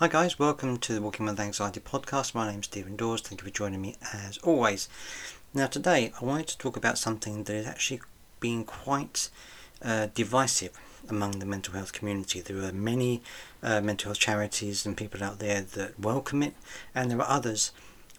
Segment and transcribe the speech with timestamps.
[0.00, 2.34] Hi guys, welcome to the Walking with Anxiety podcast.
[2.34, 3.20] My name is Steven Daws.
[3.20, 4.88] Thank you for joining me as always.
[5.52, 8.00] Now today I wanted to talk about something that is actually
[8.40, 9.28] being quite
[9.84, 12.40] uh, divisive among the mental health community.
[12.40, 13.20] There are many
[13.62, 16.54] uh, mental health charities and people out there that welcome it,
[16.94, 17.70] and there are others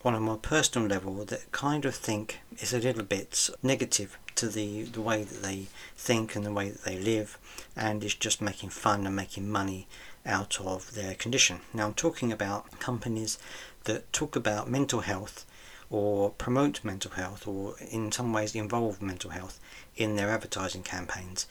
[0.06, 4.50] on a more personal level that kind of think it's a little bit negative to
[4.50, 5.66] the, the way that they
[5.98, 7.40] think and the way that they live,
[7.76, 9.88] and it's just making fun and making money
[10.26, 11.62] out of their condition.
[11.74, 13.38] Now, I'm talking about companies
[13.86, 15.46] that talk about mental health
[15.90, 19.60] or promote mental health or in some ways involve mental health
[19.96, 21.48] in their advertising campaigns.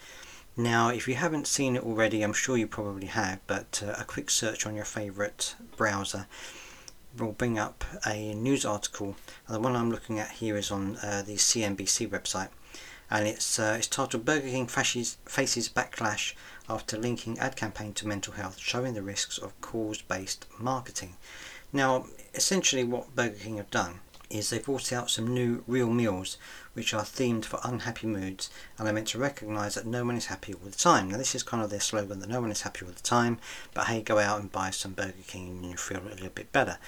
[0.57, 4.05] Now, if you haven't seen it already, I'm sure you probably have, but uh, a
[4.05, 6.27] quick search on your favourite browser
[7.19, 9.17] will bring up a news article.
[9.47, 12.49] And the one I'm looking at here is on uh, the CNBC website,
[13.11, 16.35] and it's uh, it's titled "Burger King faces, faces backlash
[16.69, 21.17] after linking ad campaign to mental health, showing the risks of cause-based marketing."
[21.73, 26.39] Now, essentially, what Burger King have done is they've brought out some new real meals
[26.73, 28.49] which are themed for unhappy moods
[28.79, 31.11] and they're meant to recognise that no one is happy all the time.
[31.11, 33.39] Now this is kind of their slogan that no one is happy all the time,
[33.75, 36.53] but hey go out and buy some Burger King and you feel a little bit
[36.53, 36.79] better.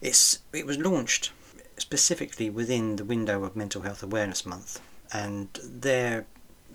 [0.00, 1.30] It's it was launched
[1.76, 4.80] specifically within the window of Mental Health Awareness Month
[5.12, 6.26] and their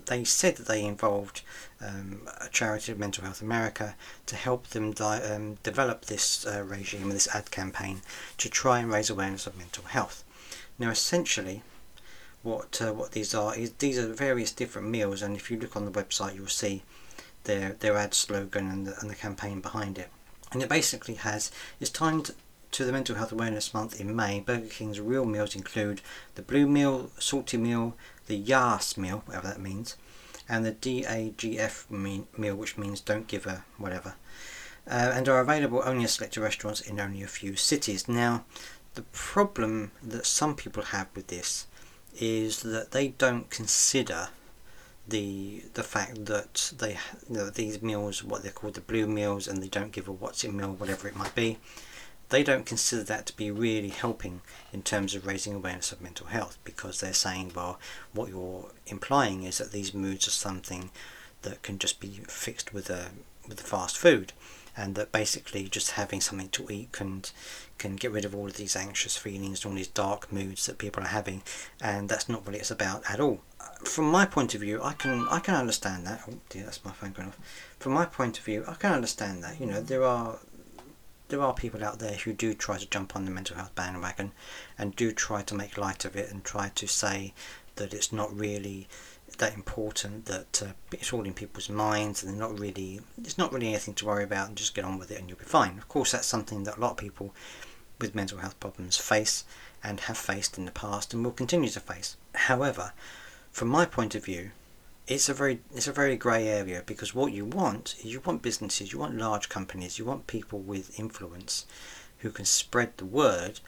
[0.06, 1.42] they said that they involved
[1.80, 3.94] um, a charity of Mental Health America
[4.26, 8.02] to help them di- um, develop this uh, regime this ad campaign
[8.38, 10.24] to try and raise awareness of mental health.
[10.78, 11.62] Now, essentially,
[12.42, 15.76] what uh, what these are is these are various different meals, and if you look
[15.76, 16.82] on the website, you'll see
[17.44, 20.10] their their ad slogan and the, and the campaign behind it.
[20.52, 22.32] And it basically has it's timed
[22.72, 24.40] to the Mental Health Awareness Month in May.
[24.40, 26.00] Burger King's real meals include
[26.34, 27.94] the Blue Meal, Salty Meal,
[28.26, 29.96] the Yas meal, whatever that means,
[30.48, 34.14] and the DAGF meal, which means don't give a whatever,
[34.86, 38.08] uh, and are available only at selected restaurants in only a few cities.
[38.08, 38.44] Now,
[38.94, 41.66] the problem that some people have with this
[42.16, 44.28] is that they don't consider
[45.06, 46.96] the the fact that they
[47.28, 50.12] you know, these meals what they're called the blue meals and they don't give a
[50.12, 51.58] what's in meal whatever it might be
[52.28, 54.40] they don't consider that to be really helping
[54.72, 57.78] in terms of raising awareness of mental health because they're saying, well,
[58.12, 60.90] what you're implying is that these moods are something
[61.42, 63.10] that can just be fixed with a
[63.46, 64.32] with fast food,
[64.76, 67.22] and that basically just having something to eat can
[67.78, 70.78] can get rid of all of these anxious feelings, and all these dark moods that
[70.78, 71.42] people are having,
[71.80, 73.40] and that's not what it's about at all.
[73.84, 76.22] From my point of view, I can I can understand that.
[76.28, 77.38] Oh dear, that's my phone going off.
[77.78, 79.60] From my point of view, I can understand that.
[79.60, 80.38] You know, there are
[81.28, 84.32] there are people out there who do try to jump on the mental health bandwagon
[84.78, 87.32] and do try to make light of it and try to say
[87.76, 88.86] that it's not really
[89.38, 93.52] that important that uh, it's all in people's minds and they're not really it's not
[93.52, 95.76] really anything to worry about and just get on with it and you'll be fine.
[95.78, 97.34] Of course that's something that a lot of people
[98.00, 99.44] with mental health problems face
[99.82, 102.16] and have faced in the past and will continue to face.
[102.34, 102.92] However
[103.50, 104.50] from my point of view
[105.06, 108.40] it's a very it's a very grey area because what you want is you want
[108.40, 111.66] businesses, you want large companies, you want people with influence
[112.18, 113.60] who can spread the word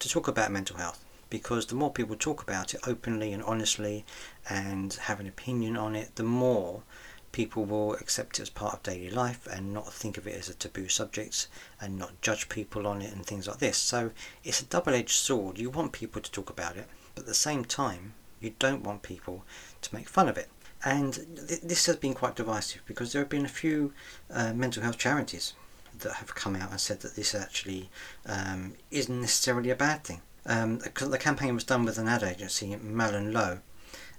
[0.00, 1.04] to talk about mental health.
[1.30, 4.04] Because the more people talk about it openly and honestly
[4.50, 6.82] and have an opinion on it, the more
[7.30, 10.48] people will accept it as part of daily life and not think of it as
[10.48, 11.46] a taboo subject
[11.80, 13.78] and not judge people on it and things like this.
[13.78, 14.10] So
[14.44, 15.58] it's a double edged sword.
[15.58, 19.02] You want people to talk about it, but at the same time, you don't want
[19.02, 19.44] people
[19.80, 20.50] to make fun of it.
[20.84, 21.14] And
[21.48, 23.92] th- this has been quite divisive because there have been a few
[24.30, 25.54] uh, mental health charities
[26.00, 27.90] that have come out and said that this actually
[28.26, 30.22] um, isn't necessarily a bad thing.
[30.44, 33.60] Um, the campaign was done with an ad agency, MullenLowe,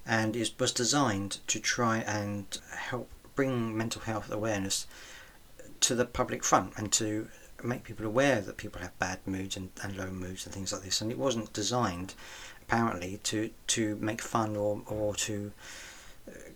[0.05, 4.87] and it was designed to try and help bring mental health awareness
[5.81, 7.27] to the public front and to
[7.61, 10.83] make people aware that people have bad moods and, and low moods and things like
[10.83, 11.01] this.
[11.01, 12.13] And it wasn't designed,
[12.61, 15.51] apparently, to, to make fun or, or to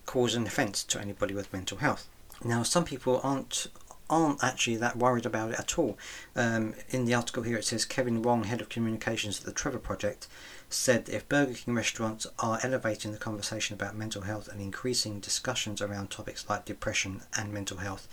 [0.07, 2.09] cause an offence to anybody with mental health.
[2.44, 3.68] Now, some people aren't
[4.09, 5.97] aren't actually that worried about it at all.
[6.34, 9.80] Um, in the article here, it says Kevin Wong, head of communications at the Trevor
[9.80, 10.27] Project,
[10.69, 15.81] said if Burger King restaurants are elevating the conversation about mental health and increasing discussions
[15.81, 18.07] around topics like depression and mental health,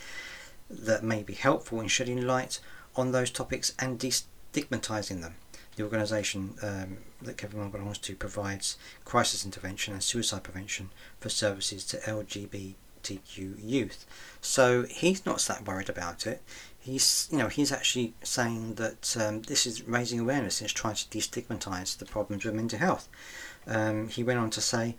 [0.69, 2.58] that may be helpful in shedding light
[2.97, 5.37] on those topics and destigmatizing them.
[5.76, 10.91] The organisation um, that Kevin Wong belongs to provides crisis intervention and suicide prevention
[11.21, 14.06] for services to LGBTQ youth.
[14.41, 16.43] So he's not that worried about it.
[16.79, 20.94] He's, you know, he's actually saying that um, this is raising awareness and it's trying
[20.97, 23.09] to destigmatise the problems with mental health.
[23.67, 24.94] Um, he went on to say,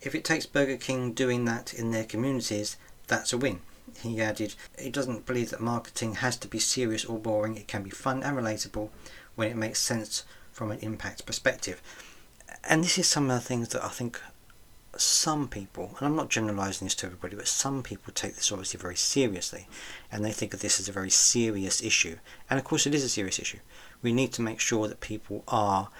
[0.00, 2.76] if it takes Burger King doing that in their communities,
[3.06, 3.60] that's a win.
[4.02, 7.56] he added, he doesn't believe that marketing has to be serious or boring.
[7.56, 8.90] It can be fun and relatable
[9.38, 11.80] when it makes sense from an impact perspective.
[12.64, 14.20] And this is some of the things that I think
[14.96, 18.80] some people, and I'm not generalizing this to everybody, but some people take this obviously
[18.80, 19.68] very seriously
[20.10, 22.16] and they think of this as a very serious issue.
[22.50, 23.60] And of course, it is a serious issue.
[24.02, 25.90] We need to make sure that people are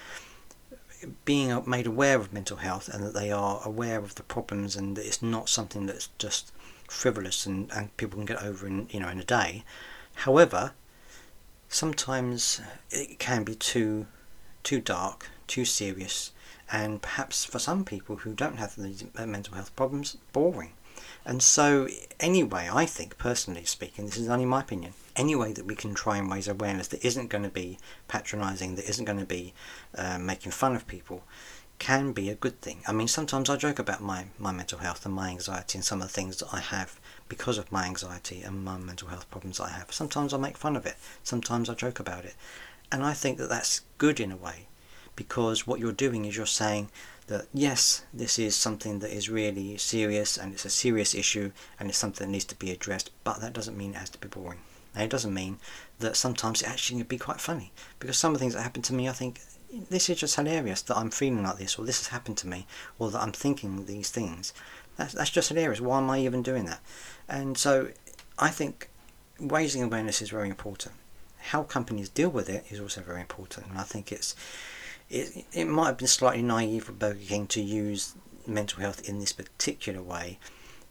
[1.23, 4.97] being made aware of mental health and that they are aware of the problems and
[4.97, 6.51] that it's not something that's just
[6.89, 9.63] frivolous and, and people can get over in you know in a day.
[10.25, 10.73] However,
[11.69, 14.07] sometimes it can be too
[14.63, 16.31] too dark, too serious,
[16.71, 20.73] and perhaps for some people who don't have these mental health problems, boring.
[21.25, 21.87] And so,
[22.19, 25.93] anyway, I think, personally speaking, this is only my opinion, any way that we can
[25.93, 27.77] try and raise awareness that isn't going to be
[28.07, 29.53] patronising, that isn't going to be
[29.95, 31.23] uh, making fun of people,
[31.79, 32.81] can be a good thing.
[32.85, 36.01] I mean, sometimes I joke about my, my mental health and my anxiety and some
[36.01, 36.99] of the things that I have
[37.29, 39.91] because of my anxiety and my mental health problems I have.
[39.91, 42.35] Sometimes I make fun of it, sometimes I joke about it.
[42.91, 44.67] And I think that that's good in a way
[45.15, 46.89] because what you're doing is you're saying
[47.27, 51.89] that yes, this is something that is really serious and it's a serious issue and
[51.89, 54.27] it's something that needs to be addressed, but that doesn't mean it has to be
[54.27, 54.59] boring.
[54.95, 55.59] And it doesn't mean
[55.99, 58.81] that sometimes it actually can be quite funny because some of the things that happen
[58.83, 59.39] to me, I think
[59.89, 62.65] this is just hilarious that I'm feeling like this, or this has happened to me,
[62.97, 64.53] or that I'm thinking these things.
[64.97, 65.81] That's, that's just hilarious.
[65.81, 66.81] Why am I even doing that?
[67.27, 67.89] And so
[68.37, 68.89] I think
[69.39, 70.95] raising awareness is very important.
[71.37, 73.67] How companies deal with it is also very important.
[73.67, 74.35] And I think it's
[75.09, 78.13] it, it might have been slightly naive for Burger King to use
[78.45, 80.39] mental health in this particular way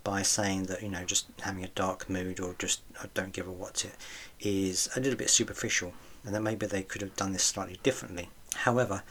[0.05, 3.49] by saying that you know just having a dark mood or just I don't give
[3.49, 3.95] a what's it
[4.41, 5.93] is a little bit superficial
[6.25, 8.31] and that maybe they could have done this slightly differently
[8.65, 9.03] However,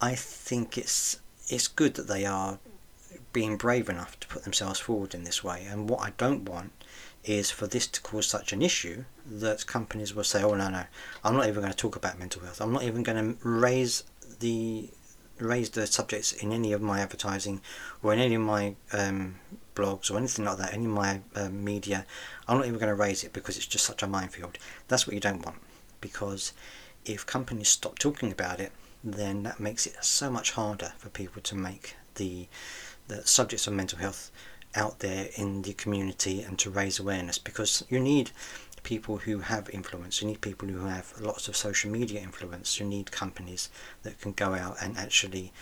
[0.00, 1.18] I think it's
[1.48, 2.58] it's good that they are
[3.32, 5.66] being brave enough to put themselves forward in this way.
[5.68, 6.72] And what I don't want
[7.24, 10.84] is for this to cause such an issue that companies will say, "Oh no, no,
[11.22, 12.60] I'm not even going to talk about mental health.
[12.60, 14.04] I'm not even going to raise
[14.40, 14.90] the
[15.38, 17.60] raise the subjects in any of my advertising
[18.02, 19.36] or in any of my um,
[19.74, 22.06] blogs or anything like that, any of my uh, media.
[22.46, 24.58] I'm not even going to raise it because it's just such a minefield.
[24.88, 25.58] That's what you don't want
[26.00, 26.52] because
[27.04, 28.72] if companies stop talking about it,
[29.02, 32.48] then that makes it so much harder for people to make the
[33.08, 34.30] the subjects of mental health
[34.74, 38.30] out there in the community and to raise awareness because you need
[38.82, 40.22] people who have influence.
[40.22, 42.80] You need people who have lots of social media influence.
[42.80, 43.68] You need companies
[44.02, 45.52] that can go out and actually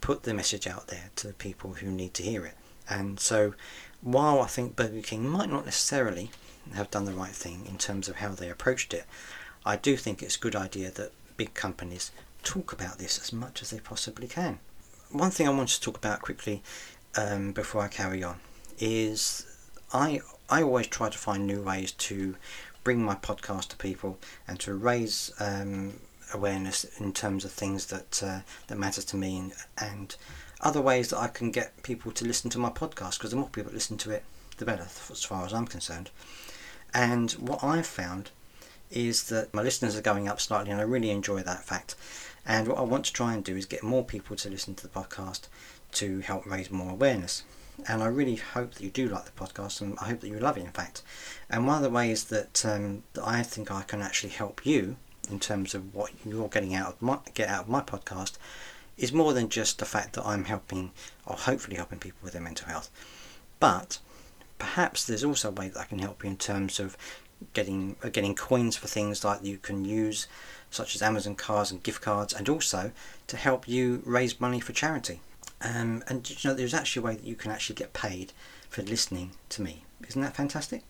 [0.00, 2.56] put the message out there to the people who need to hear it.
[2.88, 3.54] And so
[4.00, 6.30] while I think Burger King might not necessarily
[6.74, 9.04] have done the right thing in terms of how they approached it
[9.64, 12.10] I do think it's a good idea that big companies
[12.42, 14.58] talk about this as much as they possibly can.
[15.10, 16.62] One thing I want to talk about quickly
[17.16, 18.40] um, before I carry on
[18.78, 19.46] is
[19.92, 22.36] I I always try to find new ways to
[22.84, 24.18] bring my podcast to people
[24.48, 26.00] and to raise um,
[26.34, 30.16] awareness in terms of things that uh, that matters to me and, and
[30.60, 33.48] other ways that I can get people to listen to my podcast because the more
[33.48, 34.24] people listen to it,
[34.58, 36.10] the better, as far as I'm concerned.
[36.94, 38.30] And what I've found
[38.92, 41.94] is that my listeners are going up slightly, and I really enjoy that fact.
[42.46, 44.82] And what I want to try and do is get more people to listen to
[44.82, 45.42] the podcast
[45.92, 47.44] to help raise more awareness.
[47.88, 50.38] And I really hope that you do like the podcast, and I hope that you
[50.38, 51.02] love it, in fact.
[51.48, 54.96] And one of the ways that, um, that I think I can actually help you
[55.30, 58.32] in terms of what you're getting out of my get out of my podcast
[58.98, 60.90] is more than just the fact that I'm helping
[61.26, 62.90] or hopefully helping people with their mental health.
[63.58, 63.98] But
[64.58, 66.96] perhaps there's also a way that I can help you in terms of
[67.54, 70.26] getting uh, getting coins for things like you can use,
[70.70, 72.92] such as Amazon cards and gift cards, and also
[73.26, 75.20] to help you raise money for charity.
[75.60, 78.32] Um, and you know, there's actually a way that you can actually get paid
[78.68, 79.84] for listening to me.
[80.08, 80.82] Isn't that fantastic?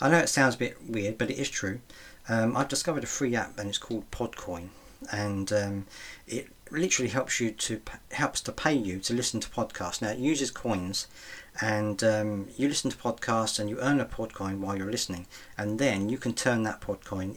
[0.00, 1.80] I know it sounds a bit weird, but it is true.
[2.28, 4.68] Um, I've discovered a free app and it's called Podcoin,
[5.10, 5.86] and um,
[6.26, 7.80] it literally helps you to
[8.12, 10.00] helps to pay you to listen to podcasts.
[10.00, 11.06] Now it uses coins,
[11.60, 15.26] and um, you listen to podcasts and you earn a podcoin while you're listening,
[15.58, 17.36] and then you can turn that podcoin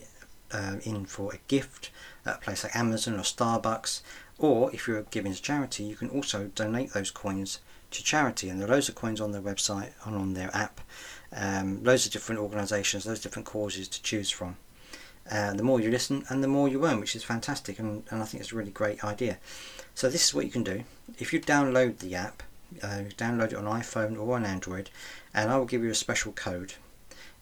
[0.51, 1.89] uh, in for a gift
[2.25, 4.01] at a place like Amazon or Starbucks,
[4.37, 7.59] or if you're giving to charity, you can also donate those coins
[7.91, 8.49] to charity.
[8.49, 10.81] And there are loads of coins on their website and on their app,
[11.35, 14.57] um, loads of different organisations, loads of different causes to choose from.
[15.31, 18.21] Uh, the more you listen and the more you earn, which is fantastic, and, and
[18.21, 19.37] I think it's a really great idea.
[19.95, 20.83] So this is what you can do.
[21.17, 22.43] If you download the app,
[22.81, 24.89] uh, download it on iPhone or on Android,
[25.33, 26.73] and I will give you a special code.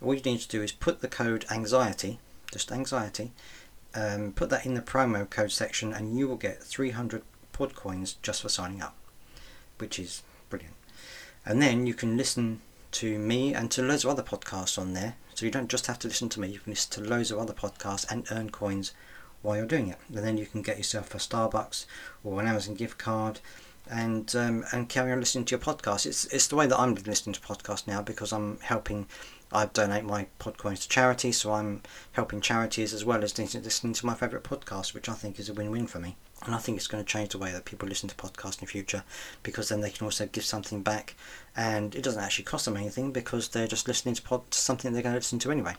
[0.01, 2.19] All you need to do is put the code anxiety,
[2.51, 3.31] just anxiety,
[3.93, 8.15] um, put that in the promo code section, and you will get 300 pod coins
[8.21, 8.95] just for signing up,
[9.77, 10.75] which is brilliant.
[11.45, 12.61] And then you can listen
[12.91, 15.15] to me and to loads of other podcasts on there.
[15.41, 17.39] So you don't just have to listen to me, you can listen to loads of
[17.39, 18.93] other podcasts and earn coins
[19.41, 19.97] while you're doing it.
[20.13, 21.87] And then you can get yourself a Starbucks
[22.23, 23.39] or an Amazon gift card
[23.89, 26.05] and um, and carry on listening to your podcast.
[26.05, 29.07] It's it's the way that I'm listening to podcasts now because I'm helping.
[29.51, 31.81] I donate my podcoins to charity, so I'm
[32.13, 35.53] helping charities as well as listening to my favourite podcast, which I think is a
[35.53, 36.15] win-win for me.
[36.45, 38.65] And I think it's going to change the way that people listen to podcasts in
[38.65, 39.03] the future
[39.43, 41.15] because then they can also give something back,
[41.55, 45.03] and it doesn't actually cost them anything because they're just listening to, pod, something they're
[45.03, 45.75] going to listen to anyway.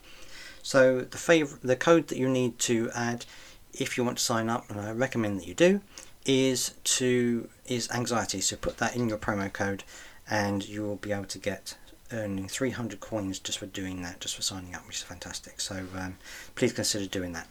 [0.62, 3.24] So the the code that you need to add
[3.72, 5.80] if you want to sign up, and I recommend that you do,
[6.24, 8.40] is to is anxiety.
[8.40, 9.82] So put that in your promo code,
[10.28, 11.76] and you will be able to get
[12.12, 15.60] earning 300 coins just for doing that, just for signing up, which is fantastic.
[15.60, 16.16] So um,
[16.54, 17.48] please consider doing that.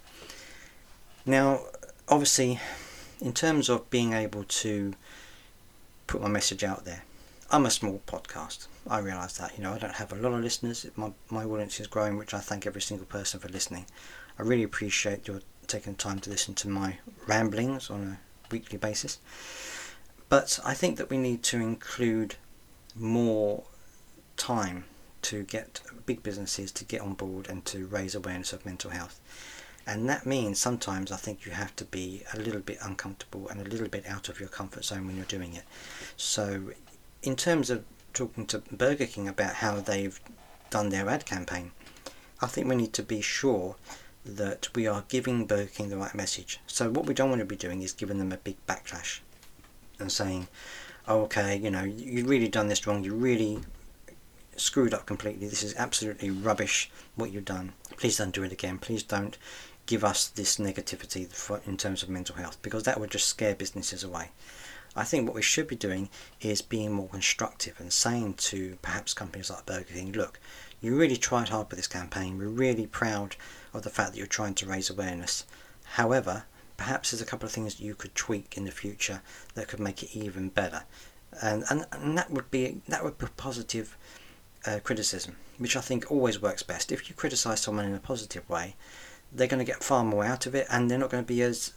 [1.25, 1.61] Now,
[2.07, 2.59] obviously,
[3.19, 4.93] in terms of being able to
[6.07, 7.03] put my message out there,
[7.49, 8.67] I'm a small podcast.
[8.89, 9.57] I realise that.
[9.57, 10.85] You know, I don't have a lot of listeners.
[10.95, 13.85] My my audience is growing, which I thank every single person for listening.
[14.39, 18.77] I really appreciate your taking the time to listen to my ramblings on a weekly
[18.77, 19.19] basis.
[20.29, 22.35] But I think that we need to include
[22.95, 23.63] more
[24.41, 24.85] time
[25.21, 29.21] to get big businesses to get on board and to raise awareness of mental health.
[29.85, 33.61] And that means sometimes I think you have to be a little bit uncomfortable and
[33.61, 35.63] a little bit out of your comfort zone when you're doing it.
[36.17, 36.71] So,
[37.21, 40.19] in terms of talking to Burger King about how they've
[40.71, 41.71] done their ad campaign,
[42.41, 43.75] I think we need to be sure
[44.25, 46.59] that we are giving Burger King the right message.
[46.65, 49.19] So what we don't want to be doing is giving them a big backlash
[49.99, 50.47] and saying,
[51.07, 53.59] oh, okay, you know, you've really done this wrong, you really
[54.55, 58.77] screwed up completely, this is absolutely rubbish what you've done, please don't do it again,
[58.77, 59.37] please don't
[59.85, 63.55] give us this negativity for, in terms of mental health because that would just scare
[63.55, 64.29] businesses away.
[64.95, 66.09] I think what we should be doing
[66.41, 70.39] is being more constructive and saying to perhaps companies like Burger King, look,
[70.81, 72.37] you really tried hard with this campaign.
[72.37, 73.35] We're really proud
[73.73, 75.45] of the fact that you're trying to raise awareness.
[75.93, 76.43] However,
[76.75, 79.21] perhaps there's a couple of things you could tweak in the future
[79.53, 80.83] that could make it even better.
[81.41, 83.97] And, and, and that would be that would be positive
[84.65, 86.91] uh, criticism, which I think always works best.
[86.91, 88.75] If you criticise someone in a positive way,
[89.31, 91.41] they're going to get far more out of it, and they're not going to be
[91.41, 91.73] as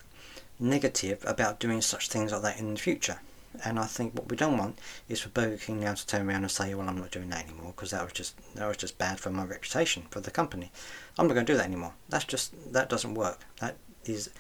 [0.58, 3.20] negative about doing such things like that in the future.
[3.64, 6.42] And I think what we don't want is for Burger King now to turn around
[6.42, 8.98] and say, "Well, I'm not doing that anymore," because that was just that was just
[8.98, 10.72] bad for my reputation for the company.
[11.16, 11.94] I'm not going to do that anymore.
[12.08, 13.40] That's just that doesn't work.
[13.60, 14.30] That is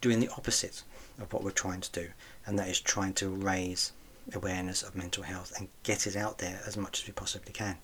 [0.00, 0.82] doing the opposite
[1.18, 2.10] of what we're trying to do,
[2.46, 3.92] and that is trying to raise
[4.32, 7.76] awareness of mental health and get it out there as much as we possibly can.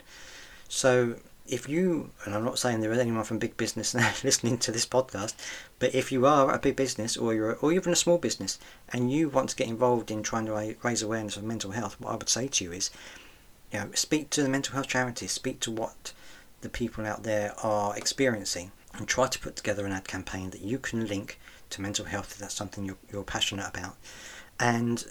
[0.69, 1.17] So
[1.51, 3.95] if you, and I'm not saying there is anyone from big business
[4.25, 5.35] listening to this podcast,
[5.79, 8.59] but if you are a big business or you're, or even a small business,
[8.91, 12.13] and you want to get involved in trying to raise awareness of mental health, what
[12.13, 12.91] I would say to you is,
[13.73, 16.13] you know, speak to the mental health charities, speak to what
[16.61, 20.63] the people out there are experiencing, and try to put together an ad campaign that
[20.63, 23.97] you can link to mental health if that's something you're, you're passionate about,
[24.59, 25.05] and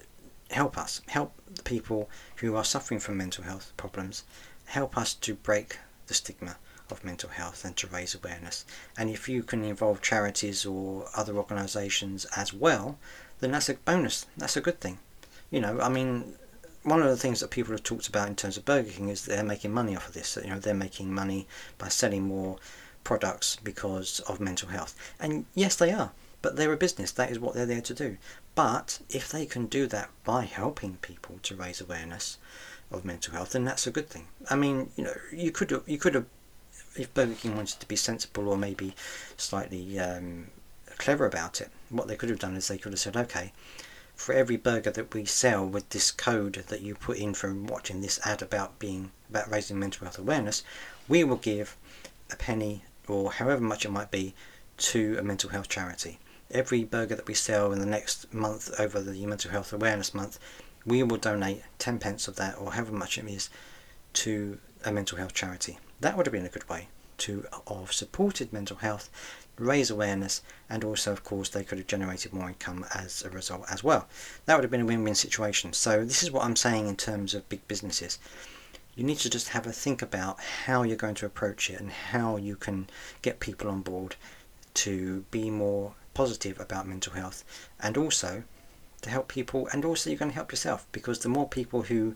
[0.51, 4.23] help us, help the people who are suffering from mental health problems,
[4.65, 5.77] help us to break
[6.07, 6.57] the stigma
[6.91, 8.65] of mental health and to raise awareness.
[8.97, 12.97] And if you can involve charities or other organisations as well,
[13.39, 14.25] then that's a bonus.
[14.37, 14.99] That's a good thing.
[15.51, 16.35] You know, I mean,
[16.83, 19.25] one of the things that people have talked about in terms of Burger King is
[19.25, 20.37] they're making money off of this.
[20.41, 22.57] You know, they're making money by selling more
[23.03, 24.95] products because of mental health.
[25.19, 26.11] And yes, they are.
[26.41, 27.11] But they're a business.
[27.11, 28.17] That is what they're there to do.
[28.59, 32.37] But if they can do that by helping people to raise awareness,
[32.91, 34.27] of mental health, then that's a good thing.
[34.49, 36.25] I mean, you know, you could you could have
[36.97, 38.95] if Burger King wanted to be sensible or maybe
[39.37, 40.47] slightly um,
[40.97, 43.53] clever about it, what they could have done is they could have said, okay,
[44.13, 48.01] for every burger that we sell with this code that you put in from watching
[48.01, 50.63] this ad about being about raising mental health awareness,
[51.07, 51.77] we will give
[52.29, 54.33] a penny or however much it might be
[54.77, 56.19] to a mental health charity.
[56.51, 60.39] Every burger that we sell in the next month over the mental health awareness month
[60.85, 63.49] we will donate 10 pence of that or however much it is
[64.13, 65.77] to a mental health charity.
[65.99, 66.87] That would have been a good way
[67.19, 69.09] to have supported mental health,
[69.57, 73.65] raise awareness, and also, of course, they could have generated more income as a result
[73.69, 74.07] as well.
[74.45, 75.73] That would have been a win win situation.
[75.73, 78.19] So, this is what I'm saying in terms of big businesses.
[78.95, 81.91] You need to just have a think about how you're going to approach it and
[81.91, 82.87] how you can
[83.21, 84.15] get people on board
[84.75, 87.45] to be more positive about mental health
[87.79, 88.43] and also
[89.01, 92.13] to help people, and also you're going to help yourself because the more people who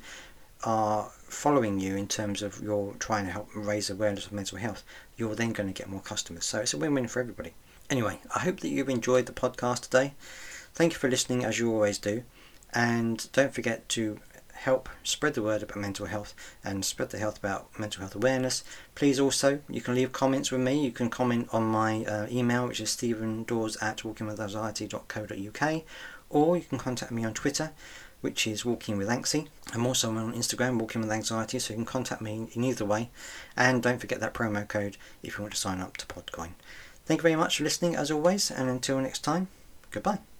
[0.65, 4.83] are following you in terms of you're trying to help raise awareness of mental health,
[5.15, 6.43] you're then going to get more customers.
[6.43, 7.53] So it's a win win for everybody.
[7.89, 10.15] Anyway, I hope that you've enjoyed the podcast today.
[10.73, 12.23] Thank you for listening as you always do.
[12.73, 14.19] And don't forget to
[14.63, 18.63] help spread the word about mental health and spread the health about mental health awareness.
[18.95, 20.83] Please also, you can leave comments with me.
[20.83, 25.83] You can comment on my uh, email, which is stevendaws at walkingwithanxiety.co.uk,
[26.29, 27.71] or you can contact me on Twitter,
[28.21, 29.09] which is Walking with.
[29.09, 33.09] I'm also on Instagram, Walking with Anxiety, so you can contact me in either way.
[33.57, 36.51] And don't forget that promo code if you want to sign up to Podcoin.
[37.05, 39.49] Thank you very much for listening, as always, and until next time,
[39.91, 40.19] goodbye.